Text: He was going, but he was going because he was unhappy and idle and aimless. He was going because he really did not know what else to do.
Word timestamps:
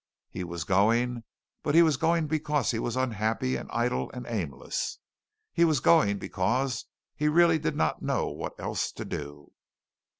He 0.31 0.43
was 0.43 0.63
going, 0.63 1.25
but 1.61 1.75
he 1.75 1.83
was 1.83 1.95
going 1.95 2.25
because 2.25 2.71
he 2.71 2.79
was 2.79 2.95
unhappy 2.97 3.55
and 3.55 3.69
idle 3.71 4.09
and 4.15 4.25
aimless. 4.27 4.97
He 5.53 5.63
was 5.63 5.79
going 5.79 6.17
because 6.17 6.85
he 7.15 7.27
really 7.27 7.59
did 7.59 7.75
not 7.75 8.01
know 8.01 8.27
what 8.29 8.59
else 8.59 8.91
to 8.93 9.05
do. 9.05 9.51